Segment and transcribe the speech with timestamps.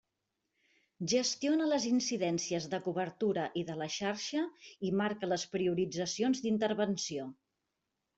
[1.11, 4.45] Gestiona les incidències de cobertura i de la xarxa
[4.89, 7.29] i marca les prioritzacions d'intervenció.